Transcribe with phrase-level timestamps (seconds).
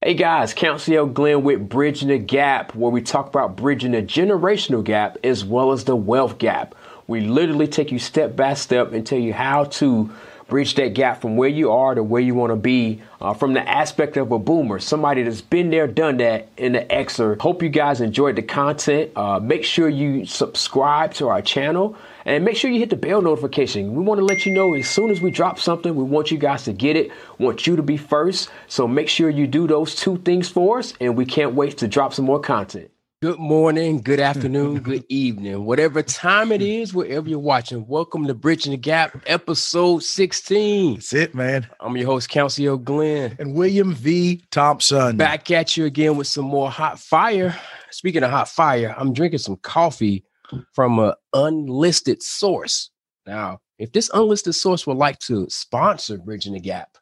[0.00, 4.84] Hey guys, Councial Glenn with Bridging the Gap, where we talk about bridging the generational
[4.84, 6.76] gap as well as the wealth gap.
[7.08, 10.08] We literally take you step by step and tell you how to
[10.48, 13.52] bridge that gap from where you are to where you want to be uh, from
[13.52, 17.40] the aspect of a boomer, somebody that's been there, done that in the Xer.
[17.40, 19.12] Hope you guys enjoyed the content.
[19.14, 23.22] Uh, make sure you subscribe to our channel and make sure you hit the bell
[23.22, 23.94] notification.
[23.94, 26.38] We want to let you know as soon as we drop something, we want you
[26.38, 28.50] guys to get it, want you to be first.
[28.66, 31.88] So make sure you do those two things for us, and we can't wait to
[31.88, 32.90] drop some more content.
[33.20, 37.84] Good morning, good afternoon, good evening, whatever time it is, wherever you're watching.
[37.88, 40.94] Welcome to Bridging the Gap, episode 16.
[40.94, 41.66] That's it, man.
[41.80, 43.34] I'm your host, Councial Glenn.
[43.40, 44.44] And William V.
[44.52, 45.16] Thompson.
[45.16, 47.58] Back at you again with some more hot fire.
[47.90, 50.24] Speaking of hot fire, I'm drinking some coffee
[50.72, 52.88] from an unlisted source.
[53.26, 56.96] Now, if this unlisted source would like to sponsor Bridging the Gap,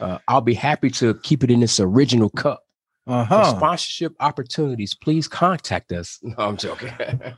[0.00, 2.62] uh, I'll be happy to keep it in this original cup.
[3.06, 3.44] Uh-huh.
[3.44, 6.18] For sponsorship opportunities, please contact us.
[6.22, 6.92] No, I'm joking.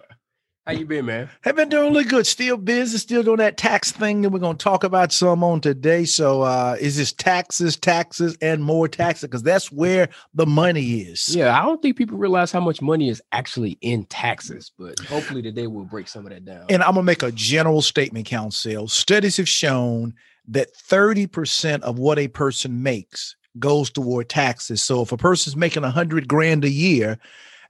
[0.67, 1.29] How you been, man?
[1.43, 2.27] Have been doing really good.
[2.27, 5.61] Still busy, still doing that tax thing that we're going to talk about some on
[5.61, 6.07] today.
[6.07, 9.29] So, uh, is this taxes, taxes, and more taxes?
[9.29, 11.37] Because that's where the money is.
[11.37, 15.43] Yeah, I don't think people realize how much money is actually in taxes, but hopefully
[15.43, 16.65] today we'll break some of that down.
[16.71, 18.89] And I'm going to make a general statement, Councial.
[18.89, 20.15] Studies have shown
[20.49, 24.83] that 30% of what a person makes goes toward taxes.
[24.83, 27.19] So if a person's making a hundred grand a year,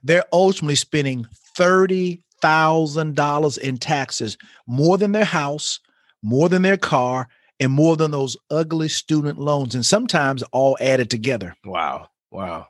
[0.03, 5.79] they're ultimately spending thirty thousand dollars in taxes, more than their house,
[6.21, 7.27] more than their car,
[7.59, 11.55] and more than those ugly student loans, and sometimes all added together.
[11.65, 12.67] Wow, wow.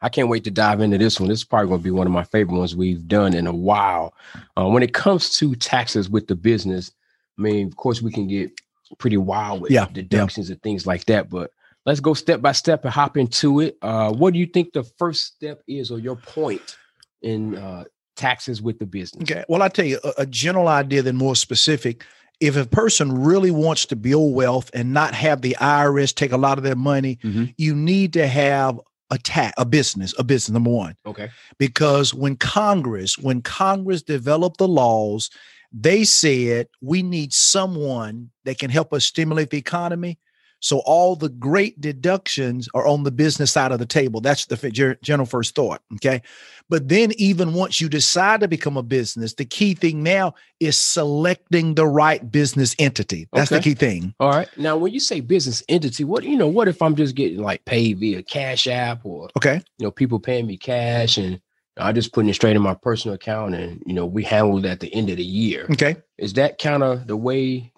[0.00, 1.28] I can't wait to dive into this one.
[1.28, 3.54] This is probably going to be one of my favorite ones we've done in a
[3.54, 4.14] while.
[4.58, 6.90] Uh, when it comes to taxes with the business,
[7.38, 8.50] I mean, of course, we can get
[8.98, 10.54] pretty wild with yeah, deductions yeah.
[10.54, 11.52] and things like that, but
[11.86, 13.76] let's go step by step and hop into it.
[13.82, 16.76] Uh, what do you think the first step is, or your point
[17.22, 17.84] in uh,
[18.16, 19.22] taxes with the business?
[19.22, 19.44] Okay.
[19.48, 22.04] Well, I tell you a, a general idea, then more specific.
[22.40, 26.36] If a person really wants to build wealth and not have the IRS take a
[26.36, 27.44] lot of their money, mm-hmm.
[27.56, 28.78] you need to have
[29.10, 30.52] a tax, a business, a business.
[30.52, 30.96] Number one.
[31.06, 31.30] Okay.
[31.58, 35.30] Because when Congress, when Congress developed the laws,
[35.72, 40.18] they said we need someone that can help us stimulate the economy
[40.64, 44.22] so all the great deductions are on the business side of the table.
[44.22, 45.82] That's the general first thought.
[45.96, 46.22] Okay.
[46.70, 50.78] But then, even once you decide to become a business, the key thing now is
[50.78, 53.28] selecting the right business entity.
[53.34, 53.58] That's okay.
[53.58, 54.14] the key thing.
[54.18, 54.48] All right.
[54.56, 57.62] Now, when you say business entity, what, you know, what if I'm just getting like
[57.66, 61.42] paid via Cash App or, okay, you know, people paying me cash and
[61.76, 64.64] I just putting it straight in my personal account and, you know, we handle it
[64.64, 65.66] at the end of the year.
[65.72, 65.96] Okay.
[66.16, 67.70] Is that kind of the way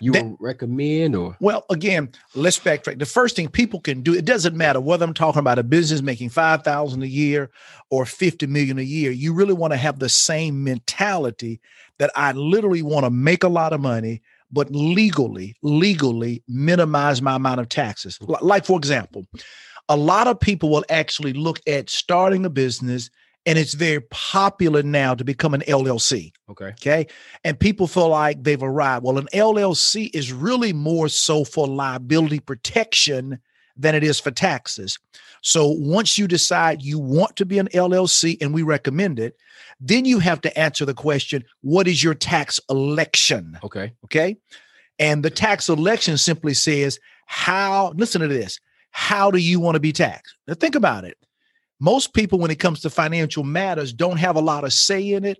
[0.00, 1.36] you that, recommend or?
[1.40, 2.98] Well again let's backtrack.
[2.98, 6.02] The first thing people can do it doesn't matter whether i'm talking about a business
[6.02, 7.50] making 5000 a year
[7.90, 11.60] or 50 million a year you really want to have the same mentality
[11.98, 17.36] that i literally want to make a lot of money but legally legally minimize my
[17.36, 18.18] amount of taxes.
[18.40, 19.26] Like for example
[19.88, 23.10] a lot of people will actually look at starting a business
[23.46, 26.32] and it's very popular now to become an LLC.
[26.50, 26.66] Okay.
[26.66, 27.06] Okay.
[27.44, 29.04] And people feel like they've arrived.
[29.04, 33.38] Well, an LLC is really more so for liability protection
[33.76, 34.98] than it is for taxes.
[35.42, 39.36] So once you decide you want to be an LLC and we recommend it,
[39.80, 43.58] then you have to answer the question what is your tax election?
[43.62, 43.92] Okay.
[44.04, 44.36] Okay.
[44.98, 48.58] And the tax election simply says, how, listen to this,
[48.90, 50.34] how do you want to be taxed?
[50.48, 51.17] Now think about it
[51.80, 55.24] most people, when it comes to financial matters, don't have a lot of say in
[55.24, 55.38] it.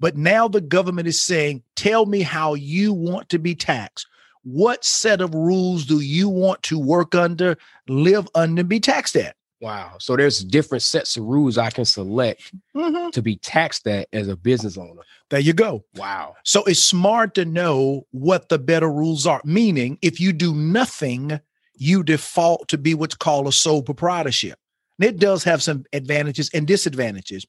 [0.00, 4.06] But now the government is saying, tell me how you want to be taxed.
[4.44, 7.56] What set of rules do you want to work under,
[7.88, 9.34] live under, and be taxed at?
[9.60, 9.96] Wow.
[9.98, 13.10] So there's different sets of rules I can select mm-hmm.
[13.10, 15.02] to be taxed at as a business owner.
[15.30, 15.84] There you go.
[15.96, 16.36] Wow.
[16.44, 19.40] So it's smart to know what the better rules are.
[19.44, 21.40] Meaning, if you do nothing,
[21.74, 24.58] you default to be what's called a sole proprietorship.
[24.98, 27.46] And it does have some advantages and disadvantages.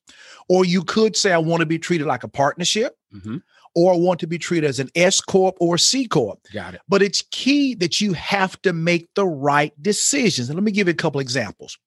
[0.48, 2.96] Or you could say, I want to be treated like a partnership.
[3.14, 3.38] Mm-hmm.
[3.76, 6.40] Or I want to be treated as an S corp or C corp.
[6.54, 6.82] Got it.
[6.90, 10.50] But it's key that you have to make the right decisions.
[10.50, 11.78] And let me give you a couple examples.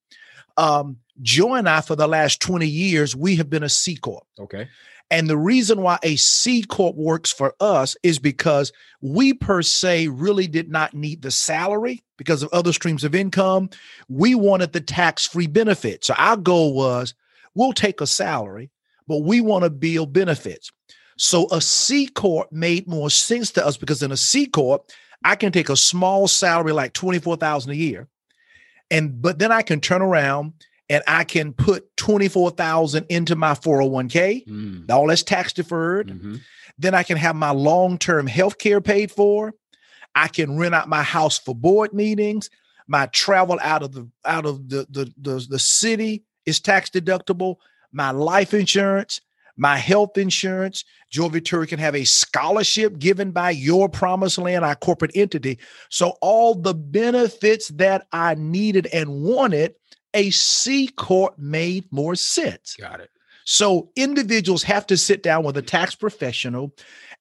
[0.56, 4.24] Um, Joe and I, for the last 20 years, we have been a C corp.
[4.38, 4.68] Okay.
[5.12, 8.72] And the reason why a C Corp works for us is because
[9.02, 13.70] we, per se, really did not need the salary because of other streams of income.
[14.08, 16.04] We wanted the tax free benefit.
[16.04, 17.14] So our goal was
[17.54, 18.70] we'll take a salary,
[19.08, 20.72] but we want to build benefits.
[21.18, 24.90] So a C Corp made more sense to us because in a C Corp,
[25.24, 28.08] I can take a small salary like 24,000 a year
[28.90, 30.54] And but then I can turn around
[30.92, 34.46] and I can put 24,000 into my 401k.
[34.46, 34.90] Mm.
[34.90, 36.08] All that's tax deferred.
[36.08, 36.40] Mhm.
[36.78, 39.54] Then I can have my long-term health care paid for.
[40.14, 42.50] I can rent out my house for board meetings.
[42.86, 47.56] My travel out of the out of the the the, the city is tax deductible.
[47.90, 49.20] My life insurance,
[49.56, 50.84] my health insurance.
[51.08, 55.58] Joe Vittori can have a scholarship given by your promised land, our corporate entity.
[55.88, 59.74] So all the benefits that I needed and wanted,
[60.14, 62.76] a C corp made more sense.
[62.78, 63.10] Got it.
[63.44, 66.74] So individuals have to sit down with a tax professional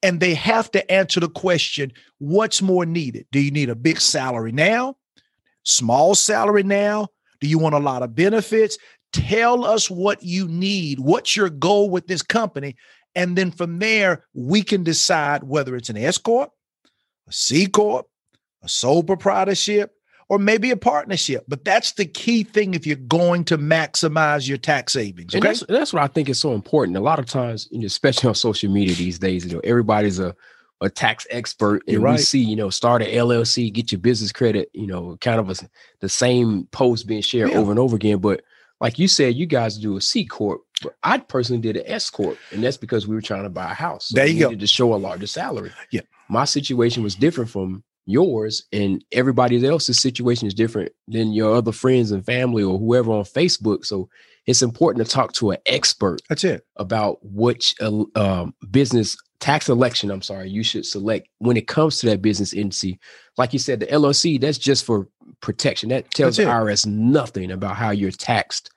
[0.04, 3.26] and they have to answer the question what's more needed?
[3.32, 4.98] Do you need a big salary now?
[5.64, 7.08] Small salary now?
[7.40, 8.78] Do you want a lot of benefits?
[9.14, 11.00] Tell us what you need.
[11.00, 12.76] What's your goal with this company?
[13.16, 16.52] And then from there, we can decide whether it's an S Corp,
[17.28, 18.08] a C Corp,
[18.64, 19.92] a sole proprietorship,
[20.32, 21.44] or maybe a partnership.
[21.50, 25.34] But that's the key thing if you're going to maximize your tax savings.
[25.34, 26.96] And that's, that's what I think is so important.
[26.96, 30.20] A lot of times, you know, especially on social media these days, you know, everybody's
[30.20, 30.34] a,
[30.80, 34.32] a tax expert, and You're we see, you know, start an LLC, get your business
[34.32, 35.56] credit, you know, kind of a,
[36.00, 37.58] the same post being shared Yeah.
[37.58, 38.20] over and over again.
[38.20, 38.42] But
[38.80, 40.62] like you said, you guys do a C corp.
[40.82, 43.70] But I personally did an S corp, and that's because we were trying to buy
[43.70, 44.06] a house.
[44.08, 44.48] So There we you go.
[44.48, 45.72] needed to show a larger salary.
[45.92, 46.02] Yeah.
[46.30, 51.72] my situation was different from yours, and everybody else's situation is different than your other
[51.72, 53.86] friends and family or whoever on Facebook.
[53.86, 54.10] So
[54.48, 56.66] it's important to talk to an expert That's it.
[56.78, 62.00] about which uh, um, business tax election, I'm sorry, you should select when it comes
[62.00, 63.00] to that business entity.
[63.38, 65.08] Like you said, the LLC, that's just for
[65.42, 65.90] protection.
[65.90, 68.70] That tells the IRS nothing about how you're taxed.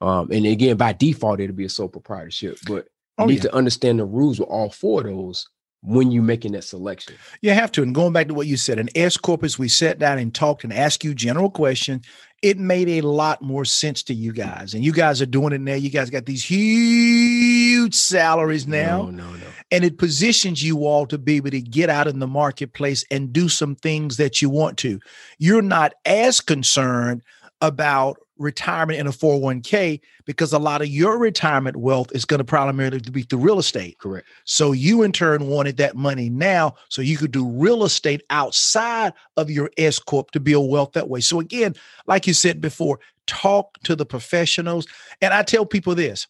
[0.00, 3.50] Um, and again, by default, it'll be a sole proprietorship, but you Oh, need yeah.
[3.50, 5.44] to understand the rules with all four of those
[5.82, 7.14] when you're making that selection.
[7.40, 7.82] You have to.
[7.82, 10.64] And going back to what you said, an S corpus, we sat down and talked
[10.64, 12.06] and asked you general questions.
[12.42, 14.74] It made a lot more sense to you guys.
[14.74, 15.74] And you guys are doing it now.
[15.74, 19.02] You guys got these huge salaries now.
[19.02, 19.46] No, no, no.
[19.70, 23.32] And it positions you all to be able to get out in the marketplace and
[23.32, 25.00] do some things that you want to.
[25.38, 27.22] You're not as concerned
[27.60, 32.44] about retirement in a 401k because a lot of your retirement wealth is going to
[32.44, 33.98] primarily be through real estate.
[33.98, 34.28] Correct.
[34.44, 39.12] So you in turn wanted that money now so you could do real estate outside
[39.36, 41.20] of your S corp to build wealth that way.
[41.20, 41.74] So again,
[42.06, 44.86] like you said before, talk to the professionals.
[45.20, 46.26] And I tell people this.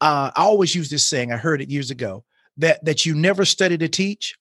[0.00, 1.32] Uh, I always use this saying.
[1.32, 2.24] I heard it years ago
[2.58, 4.36] that that you never study to teach,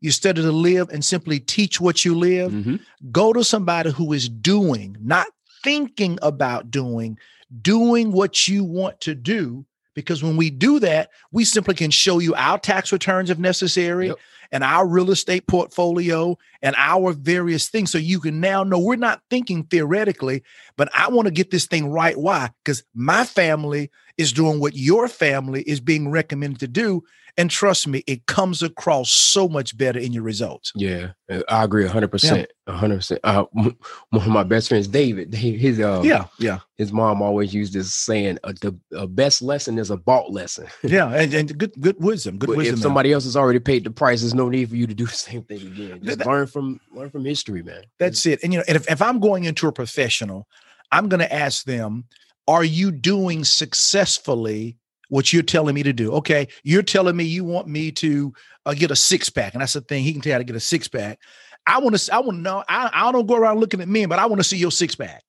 [0.00, 2.52] you study to live, and simply teach what you live.
[2.52, 2.80] Mhm.
[3.10, 5.26] Go to somebody who is doing, not
[5.64, 7.18] thinking about doing,
[7.62, 9.64] doing what you want to do.
[9.94, 14.08] Because when we do that, we simply can show you our tax returns if necessary
[14.08, 14.18] Yep.
[14.54, 17.90] And our real estate portfolio and our various things.
[17.90, 20.44] So you can now know we're not thinking theoretically,
[20.76, 22.16] but I want to get this thing right.
[22.16, 22.50] Why?
[22.62, 27.02] Because my family is doing what your family is being recommended to do.
[27.36, 30.70] And trust me, it comes across so much better in your results.
[30.76, 31.12] Yeah,
[31.48, 32.48] I agree hundred percent.
[32.68, 33.20] hundred percent.
[33.24, 33.74] Uh, one
[34.12, 38.38] of my best friends, David, his uh, yeah, yeah, his mom always used this saying,
[38.44, 41.08] uh, "The uh, best lesson is a bought lesson." yeah.
[41.10, 42.74] And, and good, good wisdom, good But wisdom.
[42.74, 45.06] if somebody else has already paid the price, there's no need for you to do
[45.06, 46.00] the same thing again.
[46.02, 47.84] Just That- learn from learn from history, man.
[47.98, 48.42] That's it.
[48.42, 50.46] And you know, and if, if I'm going into a professional,
[50.92, 52.04] I'm going to ask them,
[52.46, 54.76] are you doing successfully
[55.08, 56.12] what you're telling me to do?
[56.12, 58.32] Okay, you're telling me you want me to
[58.66, 60.02] uh, get a six pack, and that's the thing.
[60.04, 61.18] He can tell you how to get a six pack.
[61.66, 62.14] I want to.
[62.14, 62.64] I want to know.
[62.68, 64.94] I, I don't go around looking at men, but I want to see your six
[64.94, 65.22] pack.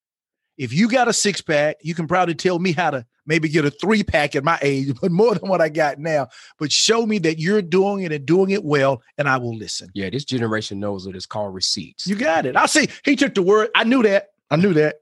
[0.58, 3.66] If you got a six pack, you can probably tell me how to maybe get
[3.66, 6.28] a three pack at my age, but more than what I got now.
[6.60, 9.90] But show me that you're doing it and doing it well, and I will listen.
[9.94, 12.08] Yeah, this generation knows what it's called receipts.
[12.08, 12.56] You got it.
[12.56, 12.90] I see.
[13.04, 13.70] He took the word.
[13.76, 14.28] I knew that.
[14.52, 14.98] I knew that.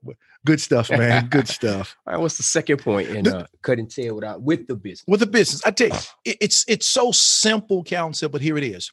[0.45, 1.27] Good stuff, man.
[1.29, 1.95] Good stuff.
[2.05, 5.05] All right, what's the second point in uh, cutting tail without with the business?
[5.07, 8.63] With the business, I tell you, it- it's it's so simple concept, but here it
[8.63, 8.91] is.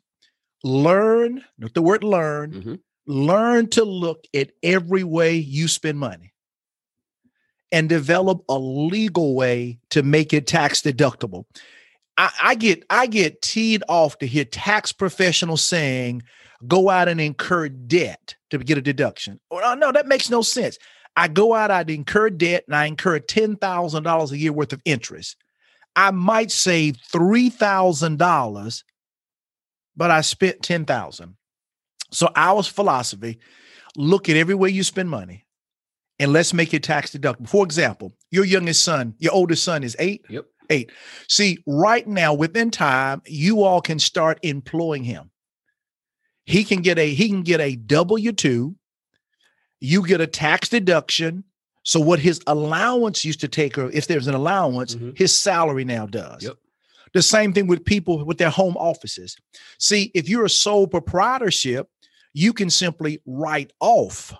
[0.62, 2.78] Learn, not the word learn, Mhm.
[3.06, 6.32] learn to look at every way you spend money
[7.72, 11.44] and develop a legal way to make it tax deductible.
[12.16, 16.22] I, I get I get teed off to hear tax professionals saying,
[16.66, 19.40] go out and incur debt to get a deduction.
[19.50, 20.78] Oh, well, no, that makes no sense.
[21.16, 25.36] I go out, I'd incur debt, and I incur $10,000 a year worth of interest.
[25.96, 28.82] I might save $3,000,
[29.96, 31.36] but I spent 10000
[32.12, 33.38] So our philosophy,
[33.96, 35.44] look at every way you spend money
[36.20, 37.48] and let's make it tax deductible.
[37.48, 40.24] For example, your youngest son, your oldest son is eight.
[40.28, 40.46] Yep.
[40.70, 40.92] Eight.
[41.28, 45.30] See, right now, within time, you all can start employing him.
[46.44, 48.76] He can get a he can get a W two.
[49.82, 51.42] you get a tax deduction.
[51.84, 55.16] So what his allowance used to take, or if there's an allowance, Mhm.
[55.16, 56.42] his salary now does.
[56.42, 56.56] Yep.
[57.14, 59.36] The same thing with people with their home offices.
[59.78, 61.88] See, if you're a sole proprietorship,
[62.34, 64.34] you can simply write off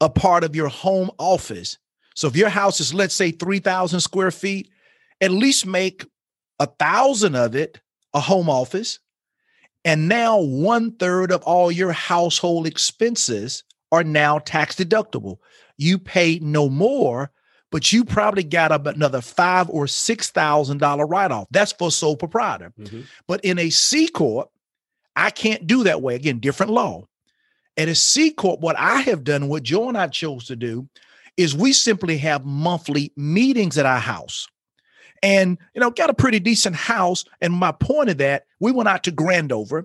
[0.00, 1.78] a part of your home office.
[2.14, 4.70] So if your house is, let's say, 3,000 square feet,
[5.20, 6.04] at least make
[6.58, 7.80] a thousand of it
[8.14, 8.98] a home office.
[9.84, 15.38] And now one third of all your household expenses are now tax deductible.
[15.76, 17.30] You pay no more,
[17.70, 21.46] but you probably got another five or six thousand dollar write off.
[21.50, 22.72] That's for sole proprietor.
[22.78, 23.04] Mhm.
[23.26, 24.50] But in a C corp,
[25.14, 26.16] I can't do that way.
[26.16, 27.04] Again, different law.
[27.78, 30.88] At a C corp, what I have done, what Joe and I chose to do,
[31.36, 34.48] is we simply have monthly meetings at our house.
[35.22, 37.24] And you know, got a pretty decent house.
[37.40, 39.84] And my point of that, we went out to Grandover,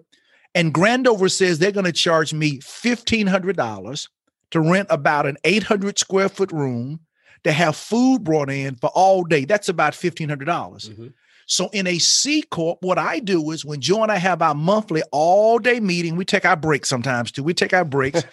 [0.56, 4.10] and Grandover says they're going to charge me fifteen hundred dollars
[4.52, 7.00] to rent about an eight hundred square foot room
[7.44, 9.46] to have food brought in for all day.
[9.46, 10.90] That's about fifteen hundred dollars.
[10.90, 11.14] Mhm.
[11.46, 14.56] So in a C corp, what I do is when Joe and I have our
[14.56, 17.44] monthly all day meeting, we take our breaks sometimes too.
[17.44, 18.24] We take our breaks.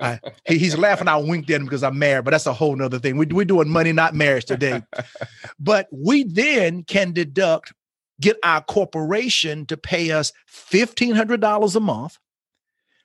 [0.00, 1.08] I, he- he's laughing.
[1.08, 3.16] I winked at him because I'm married, but that's a whole nother thing.
[3.16, 4.82] We, we're doing money, not marriage today.
[5.58, 7.72] but we then can deduct,
[8.20, 12.18] get our corporation to pay us $1,500 a month.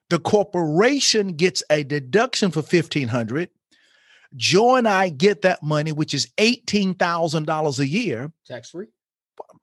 [0.09, 3.49] The corporation gets a deduction for 1500
[4.35, 8.31] Joe and I get that money, which is $18,000 a year.
[8.45, 8.85] Tax free.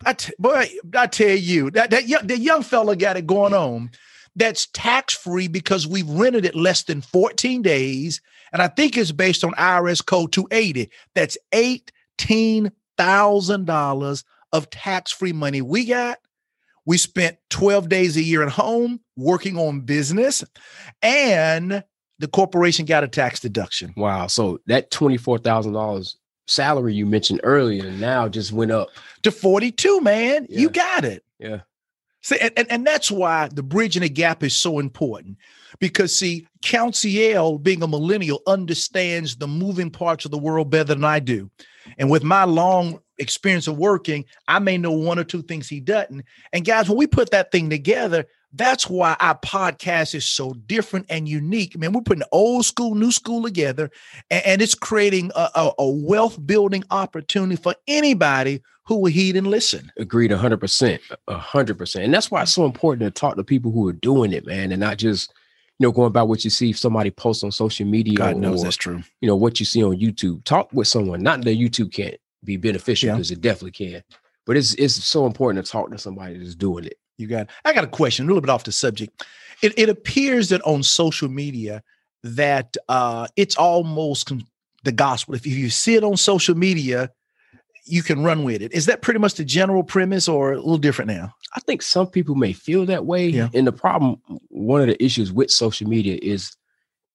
[0.04, 3.54] I t- boy, I tell you that that young, the young fella got it going
[3.54, 3.90] on.
[4.34, 8.20] That's tax free because we've rented it less than 14 days,
[8.52, 10.90] and I think it's based on IRS code 280.
[11.14, 16.18] That's eighteen thousand dollars of tax free money we got.
[16.84, 20.44] We spent 12 days a year at home working on business,
[21.02, 21.82] and
[22.18, 23.92] the corporation got a tax deduction.
[23.96, 24.26] Wow.
[24.26, 28.88] So that twenty four thousand dollars salary you mentioned earlier now just went up.
[29.22, 30.46] to 42, man.
[30.48, 31.24] You got it.
[31.38, 31.60] Yeah.
[32.22, 35.36] See, and, and, and that's why the bridge and the gap is so important.
[35.78, 41.04] Because see, Councial, being a millennial, understands the moving parts of the world better than
[41.04, 41.50] I do.
[41.98, 45.80] And with my long experience of working, I may know one or two things he
[45.80, 46.24] doesn't.
[46.52, 51.06] And guys, when we put that thing together, that's why our podcast is so different
[51.08, 51.78] and unique.
[51.78, 53.90] Man, we're putting old school, new school together,
[54.30, 59.36] and, and it's creating a, a, a wealth building opportunity for anybody who will heed
[59.36, 59.92] and listen.
[59.98, 63.72] Agreed, hundred percent, hundred percent, and that's why it's so important to talk to people
[63.72, 65.32] who are doing it, man, and not just
[65.78, 68.64] you know going by what you see somebody post on social media God knows or
[68.64, 69.02] that's true.
[69.20, 70.44] you know what you see on YouTube.
[70.44, 71.22] Talk with someone.
[71.22, 73.14] Not that YouTube can't be beneficial Yeah.
[73.14, 74.02] because it definitely can,
[74.46, 76.98] but it's it's so important to talk to somebody that's doing it.
[77.18, 77.48] You got.
[77.64, 79.24] I got a question, a little bit off the subject.
[79.62, 81.82] It, it appears that on social media
[82.22, 84.44] that uh, it's almost con-
[84.84, 85.34] the gospel.
[85.34, 87.10] If you see it on social media,
[87.86, 88.72] you can run with it.
[88.72, 91.34] Is that pretty much the general premise, or a little different now?
[91.54, 93.28] I think some people may feel that way.
[93.28, 93.48] Yeah.
[93.54, 96.54] And the problem, one of the issues with social media is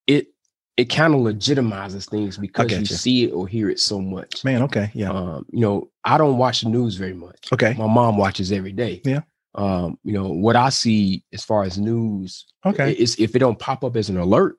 [0.08, 0.26] it
[0.76, 2.94] it kind of legitimizes things because you gotcha.
[2.94, 4.42] see it or hear it so much.
[4.44, 7.52] Man, okay, yeah, Um, you know, I don't watch the news very much.
[7.52, 9.02] okay, My mom watches every day.
[9.04, 9.20] Yeah.
[9.54, 12.92] Um, you know, what I see as far as news okay.
[12.92, 14.56] is if it don't pop up as an alert,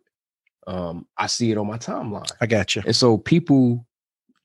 [0.67, 2.29] um, I see it on my timeline.
[2.39, 2.83] I got you.
[2.85, 3.87] And so people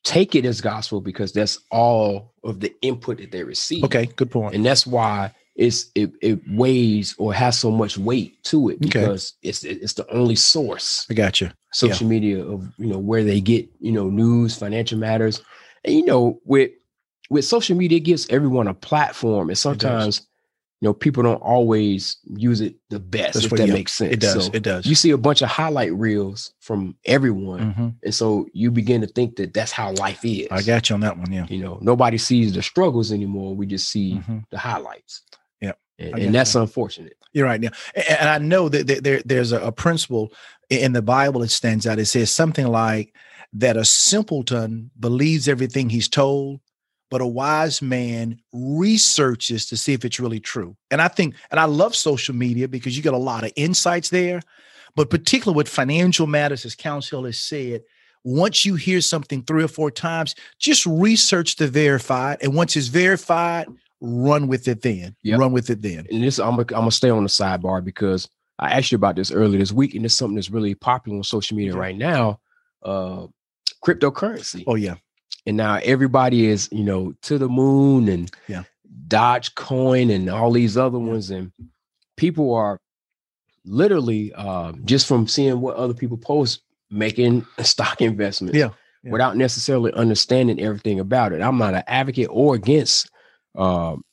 [0.05, 3.85] take it as gospel because that's all of the input that they receive.
[3.85, 4.55] Okay, good point.
[4.55, 8.87] And that's why it's it, it weighs or has so much weight to it Okay.
[8.87, 11.51] because it's it's the only source I got you.
[11.73, 15.43] social media of you know where they get you know news financial matters
[15.85, 16.71] and you know with
[17.29, 20.23] with social media it gives everyone a platform and sometimes
[20.81, 23.93] you know people don't always use it the best That's if what- that yeah, makes
[23.95, 24.47] sense It does.
[24.47, 24.87] So it does.
[24.87, 27.95] you see a bunch of highlight reels from everyone Mhm.
[28.05, 31.01] and so you begin to think that that's how life is I got you on
[31.01, 31.33] that one.
[31.33, 31.47] Yeah.
[31.51, 34.45] you know nobody sees the struggles anymore we just see Mhm.
[34.51, 35.38] the highlights Yeah,
[35.99, 36.61] and, and that's you.
[36.61, 37.61] unfortunate You're right.
[37.61, 40.33] Now, and I know that there- there there's a, a principle
[40.71, 41.99] in the Bible that stands out.
[41.99, 43.15] It says something like
[43.55, 46.61] that: a simpleton believes everything he's told,
[47.11, 50.77] but a wise man researches to see if it's really true.
[50.91, 54.11] And I think, and I love social media because you get a lot of insights
[54.11, 54.41] there.
[54.97, 57.83] But particularly with financial matters, as Councial has said,
[58.25, 62.41] once you hear something three or four times, just research to verify it.
[62.43, 63.69] And once it's verified,
[64.01, 65.17] run with it then.
[65.23, 65.39] Yep.
[65.41, 66.07] Run with it then.
[66.11, 68.29] and this I'm gonna, I'm gonna stay on the sidebar because
[68.59, 71.25] I asked you about this earlier this week, and it's something that's really popular on
[71.25, 72.41] social media right now.
[72.83, 73.27] Uh,
[73.85, 74.95] cryptocurrency, Oh yeah.
[75.47, 78.65] and now everybody is you know to the moon and Yeah.
[79.09, 81.53] Dogecoin and all these other ones, and
[82.17, 82.79] people are
[83.65, 88.57] literally uh, just from seeing what other people post, making stock investments.
[88.57, 88.71] Yeah.
[89.05, 89.13] Yeah.
[89.13, 91.41] Without necessarily understanding everything about it.
[91.41, 93.09] I'm not an advocate or against
[93.57, 94.05] um,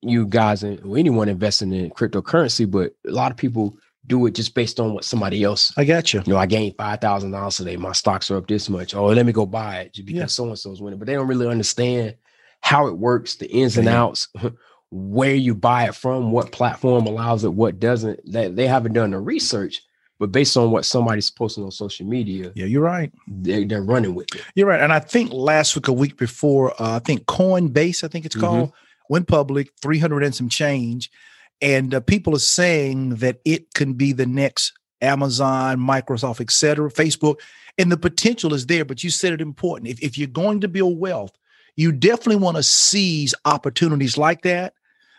[0.00, 3.76] you guys and or anyone investing in cryptocurrency, but a lot of people
[4.06, 5.72] do it just based on what somebody else.
[5.76, 6.22] I got you.
[6.26, 7.76] You know, I gained five thousand dollars today.
[7.76, 8.94] My stocks are up this much.
[8.94, 10.26] Oh, let me go buy it just because Yeah.
[10.26, 10.98] so and so's winning.
[10.98, 12.16] But they don't really understand
[12.60, 14.28] how it works, the ins and outs,
[14.90, 18.20] where you buy it from, what platform allows it, what doesn't.
[18.30, 19.82] They, they haven't done the research,
[20.22, 23.10] but based on what somebody's posting on social media, Yeah, you're right.
[23.26, 24.42] they, they're running with it.
[24.54, 24.80] You're right.
[24.80, 28.36] And I think last week, a week before, uh, I think Coinbase, I think it's
[28.36, 28.40] Mhm.
[28.40, 28.72] called,
[29.08, 31.10] went public, 300 and some change.
[31.60, 36.88] And uh, people are saying that it can be the next Amazon, Microsoft, et cetera,
[36.88, 37.40] Facebook.
[37.76, 38.84] And the potential is there.
[38.84, 39.90] But you said it important.
[39.90, 41.32] If, if you're going to build wealth,
[41.74, 44.74] you definitely want to seize opportunities like that.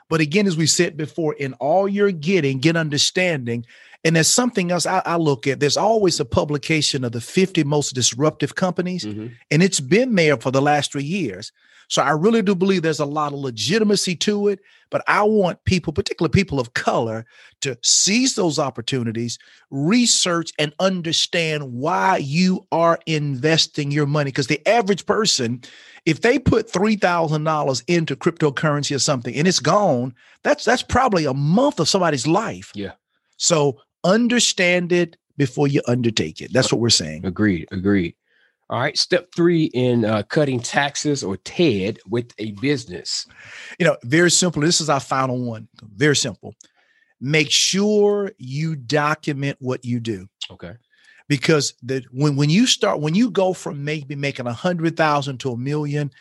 [0.10, 3.66] But again, as we said before, in all you're getting, get understanding.
[4.04, 5.60] And there's something else I, I look at.
[5.60, 9.32] There's always a publication of the 50 most disruptive companies Mhm.
[9.52, 11.52] and it's been there for the last three years.
[11.90, 14.60] So I really do believe there's a lot of legitimacy to it.
[14.90, 17.26] But I want people, particularly people of color,
[17.62, 19.38] to seize those opportunities,
[19.70, 24.30] research and understand why you are investing your money.
[24.30, 25.62] Because the average person,
[26.06, 30.84] if they put three thousand dollars into cryptocurrency or something and it's gone, that's that's
[30.84, 32.72] probably a month of somebody's life.
[32.76, 32.92] Yeah.
[33.38, 36.52] So understand it before you undertake it.
[36.54, 37.26] That's what we're saying.
[37.26, 37.68] Agreed.
[37.72, 38.16] Agreed.
[38.70, 38.98] All right.
[38.98, 43.26] Step three in uh, cutting taxes or TED with a business.
[43.80, 44.62] you know, very simple.
[44.62, 45.68] This is our final one.
[45.96, 46.56] Very simple.
[47.20, 50.74] Make sure you document what you do Okay.
[51.30, 55.38] because the when when you start when you go from maybe making a hundred thousand
[55.40, 56.12] to a million,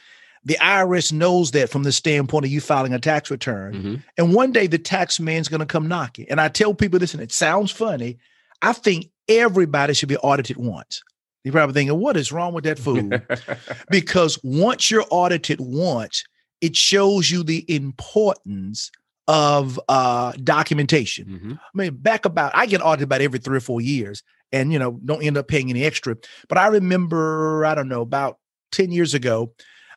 [0.45, 3.75] the IRS knows that from the standpoint of you filing a tax return.
[3.75, 4.03] Mhm.
[4.19, 6.27] And one day the tax man's going to come knocking.
[6.29, 8.19] And I tell people this, and it sounds funny.
[8.61, 11.01] I think everybody should be audited once.
[11.45, 13.11] You're probably thinking, what is wrong with that fool?
[13.91, 16.25] because once you're audited once,
[16.61, 18.91] it shows you the importance
[19.28, 21.26] of uh, documentation.
[21.26, 21.59] Mhm.
[21.59, 24.78] I mean, back about I get audited about every three or four years, and you
[24.78, 26.17] know, don't end up paying any extra.
[26.49, 28.39] But I remember, I don't know, about
[28.73, 29.52] ten years ago,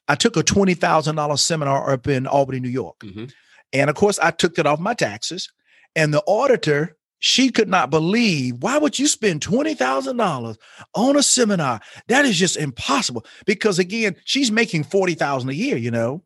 [0.07, 3.31] I took a twenty thousand dollars seminar up in Albany, New York, Mhm.
[3.73, 5.51] and of course, I took it off my taxes.
[5.95, 10.57] And the auditor, she could not believe why would you spend twenty thousand dollars
[10.93, 11.79] on a seminar?
[12.07, 13.25] That is just impossible.
[13.45, 16.23] Because again, she's making forty thousand a year, you know.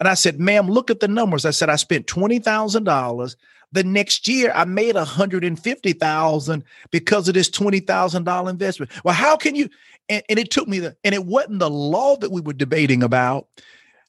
[0.00, 1.44] And I said, ma'am, look at the numbers.
[1.46, 3.36] I said, I spent twenty thousand dollars.
[3.72, 8.24] The next year, I made a hundred and fifty thousand because of this twenty thousand
[8.24, 8.90] dollar investment.
[9.04, 9.68] Well, how can you?
[10.08, 13.02] And, and it took me the, and it wasn't the law that we were debating
[13.02, 13.48] about.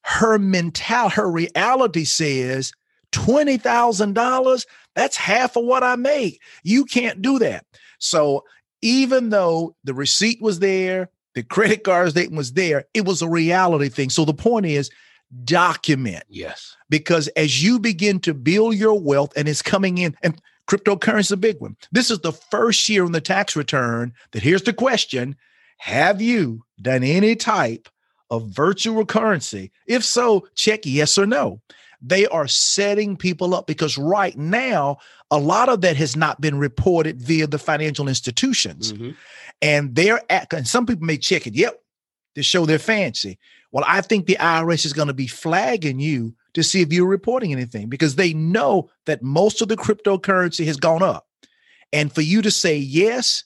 [0.03, 2.71] Her mental, her reality says
[3.11, 4.65] twenty thousand dollars.
[4.95, 6.41] That's half of what I make.
[6.63, 7.65] You can't do that.
[7.99, 8.43] So
[8.81, 13.27] even though the receipt was there, the credit card statement was there, it was a
[13.27, 14.09] reality thing.
[14.09, 14.89] So the point is,
[15.43, 16.77] document Yes.
[16.89, 21.31] because as you begin to build your wealth and it's coming in and cryptocurrency is
[21.31, 24.71] a big one this is the first year on the tax return that here's the
[24.71, 25.35] question
[25.77, 27.89] have you done any type
[28.29, 29.71] of virtual currency?
[29.87, 31.61] If so check yes or no.
[32.01, 34.97] They are setting people up because right now
[35.31, 38.93] a lot of that has not been reported via the financial institutions.
[38.93, 39.15] Mhm.
[39.61, 41.79] and they're at and some people may check it yep
[42.35, 43.39] to show their fancy.
[43.71, 47.07] Well i think the irs is going to be flagging you to see if you're
[47.07, 51.25] reporting anything because they know that most of the cryptocurrency has gone up.
[51.93, 53.45] And for you to say yes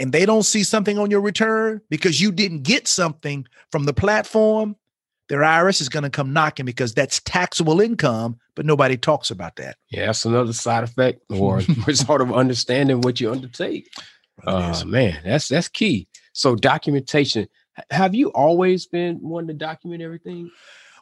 [0.00, 3.92] and they don't see something on your return because you didn't get something from the
[3.92, 4.76] platform
[5.28, 9.56] their irs is going to come knocking because that's taxable income but nobody talks about
[9.56, 11.60] that Yeah, that's another side effect or
[11.92, 13.90] sort of understanding what you undertake.
[14.46, 16.06] Uh, man, that's that's key.
[16.32, 17.48] So documentation.
[17.90, 20.50] Have you always been wanting to document everything?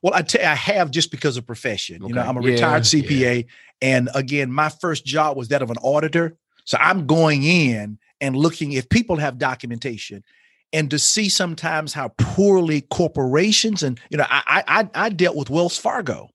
[0.03, 2.03] Well, I tell you, I have just because of profession.
[2.07, 2.29] You know, Okay.
[2.29, 3.03] I'm a Yeah, retired yeah.
[3.03, 3.47] CPA.
[3.83, 6.37] And again, my first job was that of an auditor.
[6.65, 10.25] So I'm going in and looking if people have documentation
[10.73, 15.51] and to see sometimes how poorly corporations and you know, I I I dealt with
[15.51, 16.29] Wells Fargo.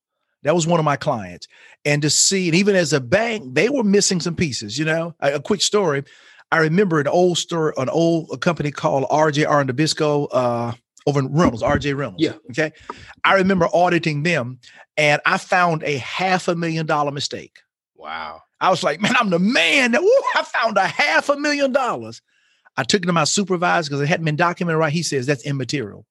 [0.44, 1.48] That was one of my clients.
[1.86, 5.13] And to see, and even as a bank, they were missing some pieces, you know.
[5.20, 6.04] A, a quick story.
[6.52, 10.72] I remember an old store, an old company called RJR and Nabisco, uh,
[11.08, 12.24] over in Reynolds, RJ Reynolds.
[12.24, 12.34] Yeah.
[12.50, 12.72] Okay.
[13.24, 14.60] I remember auditing them
[14.98, 17.60] and I found a half a million dollar mistake.
[17.96, 18.41] Wow.
[18.62, 19.91] I was like, man, I'm the man.
[19.91, 22.21] That, woo, I found a half a million dollars.
[22.78, 24.93] I took it to my supervisor because it hadn't been documented right.
[24.93, 26.06] He says that's immaterial.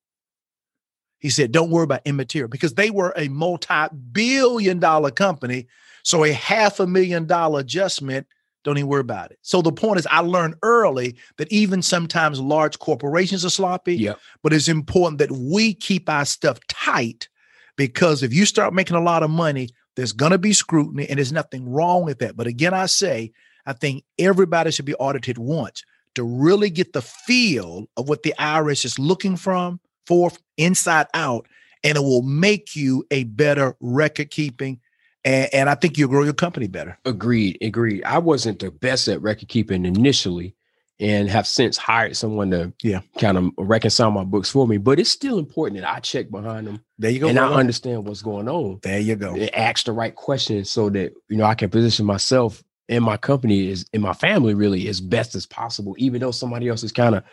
[1.20, 5.68] He said, don't worry about immaterial because they were a multi billion dollar company.
[6.02, 8.26] So a half a million dollar adjustment
[8.62, 9.38] don't even worry about it.
[9.42, 13.96] So the point is, I learned early that even sometimes large corporations are sloppy.
[13.96, 14.18] Yep.
[14.42, 17.28] But it's important that we keep our stuff tight
[17.76, 21.18] because if you start making a lot of money, there's going to be scrutiny, and
[21.18, 22.37] there's nothing wrong with that.
[22.37, 23.33] But again, I say,
[23.66, 25.83] I think everybody should be audited once
[26.14, 31.46] to really get the feel of what the IRS is looking from for inside out,
[31.85, 34.81] and it will make you a better record keeping
[35.24, 36.98] and, and I think you'll grow your company better.
[37.05, 37.59] Agreed.
[37.61, 38.05] Agreed.
[38.05, 40.55] I wasn't the best at record keeping initially
[41.00, 44.76] and have since hired someone to yeah kind of reconcile my books for me.
[44.76, 46.84] But it's still important that I check behind them.
[46.98, 47.28] There you go.
[47.28, 47.54] And brother.
[47.54, 48.80] I understand what's going on.
[48.82, 49.34] There you go.
[49.34, 53.16] And ask the right questions so that you know I can position myself and my
[53.16, 56.92] company is in my family really as best as possible, even though somebody else is
[56.92, 57.24] kind of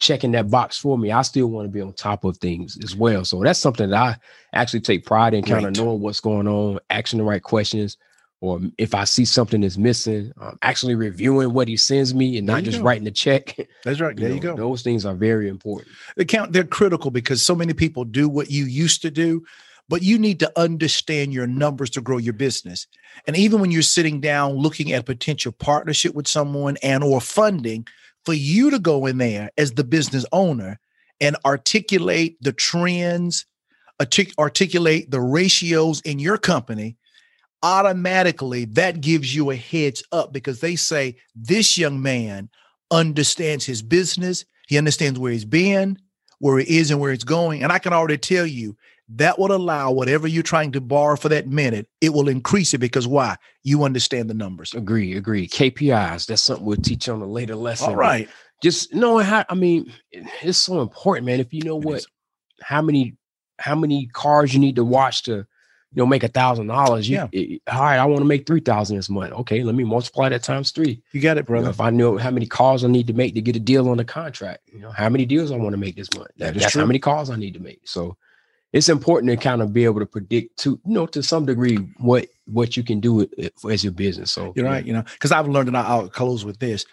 [0.00, 1.12] checking that box for me.
[1.12, 3.24] I still want to be on top of things as well.
[3.24, 4.16] So that's something that I
[4.52, 7.96] actually take pride in, kind of knowing what's going on, asking the right questions,
[8.44, 12.46] or if I see something that's missing, um, actually reviewing what he sends me and
[12.46, 12.84] not just go.
[12.84, 13.56] writing the check.
[13.84, 14.14] That's right.
[14.14, 14.56] There you, know, go.
[14.56, 15.88] Those things are very important.
[16.16, 16.52] They count.
[16.52, 19.44] They're critical because so many people do what you used to do,
[19.88, 22.86] but you need to understand your numbers to grow your business.
[23.26, 27.86] And even when you're sitting down looking at potential partnership with someone and or funding,
[28.24, 30.78] for you to go in there as the business owner
[31.20, 33.46] and articulate the trends,
[34.00, 36.96] artic- articulate the ratios in your company,
[37.64, 42.50] automatically that gives you a heads up because they say this young man
[42.90, 45.98] understands his business, he understands where he's been,
[46.38, 47.62] where he is, and where it's going.
[47.62, 48.76] And I can already tell you
[49.08, 52.78] that will allow whatever you're trying to borrow for that minute, it will increase it
[52.78, 53.36] because why?
[53.62, 54.74] You understand the numbers.
[54.74, 55.48] Agree, agree.
[55.48, 57.90] KPIs, that's something we'll teach on a later lesson.
[57.90, 58.28] All right.
[58.62, 61.40] Just knowing how, I mean, it's so important, man.
[61.40, 62.06] If you know It what, is.
[62.62, 63.16] how many,
[63.58, 65.46] how many cars you need to watch to,
[65.94, 67.08] you know, make a thousand dollars.
[67.08, 67.28] Yeah.
[67.32, 69.32] it- all right, I want to make three thousand this month.
[69.32, 71.02] Okay, let me multiply that times three.
[71.12, 71.70] You got it, You know, brother.
[71.70, 73.96] if I know how many calls I need to make to get a deal on
[73.98, 76.28] the contract, you know, how many deals I want to make this month.
[76.38, 76.86] That that's how true.
[76.86, 77.80] many calls I need to make.
[77.86, 78.16] So
[78.72, 81.76] it's important to kind of be able to predict to, you know, to some degree
[81.98, 83.26] what what you can do
[83.60, 84.32] for- as your business.
[84.32, 84.72] So You're yeah.
[84.72, 84.84] right.
[84.84, 86.84] You know, because I've learned, and I'll close with this: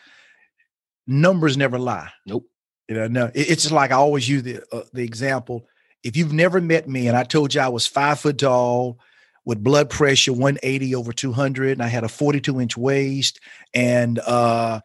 [1.08, 2.10] numbers never lie.
[2.26, 2.46] Nope.
[2.88, 5.66] You know, no, it- it's just like I always use the uh, the example.
[6.04, 9.00] If you've never met me, and I told you I was five foot tall,
[9.46, 13.40] with blood pressure 180 over 200, and I had a 42 inch waist,
[13.74, 14.82] and uh,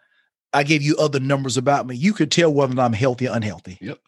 [0.52, 3.78] I gave you other numbers about me, you could tell whether I'm healthy or unhealthy.
[3.80, 3.98] Yep.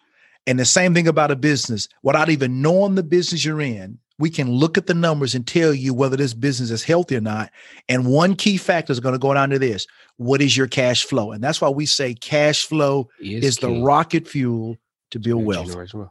[0.47, 1.89] And the same thing about a business.
[2.03, 5.75] Without even knowing the business you're in, we can look at the numbers and tell
[5.75, 7.51] you whether this business is healthy or not.
[7.89, 11.05] And one key factor is going to go down to this: what is your cash
[11.05, 11.33] flow?
[11.33, 14.79] And that's why we say cash flow is the rocket fuel
[15.11, 15.69] to build wealth.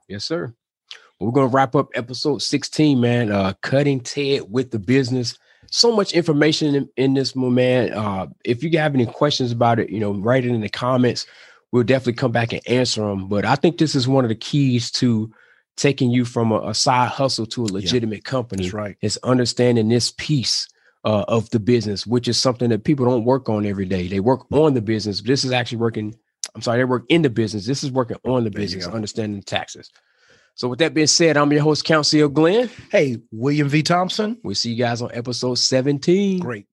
[0.08, 0.54] Yes, sir.
[1.20, 3.32] We're gonna wrap up episode 16, man.
[3.32, 5.38] Uh cutting Ted with the business.
[5.70, 7.94] So much information in, in this, my man.
[7.94, 11.26] Uh, if you have any questions about it, you know, write it in the comments.
[11.72, 13.28] We'll definitely come back and answer them.
[13.28, 15.30] But I think this is one of the keys to
[15.76, 18.64] taking you from a, a side hustle to a legitimate company.
[18.64, 18.98] That's right.
[19.02, 20.68] Is understanding this piece
[21.04, 24.08] uh, of the business, which is something that people don't work on every day.
[24.08, 25.22] They work on the business.
[25.22, 26.16] This is actually working.
[26.56, 27.66] I'm sorry, they work in the business.
[27.66, 29.92] This is working on the There business, understanding taxes.
[30.58, 32.68] So, with that being said, I'm your host, Councial Glenn.
[32.92, 33.84] Hey, William V.
[33.84, 34.40] Thompson.
[34.44, 36.40] We'll see you guys on episode 17.
[36.40, 36.66] Great.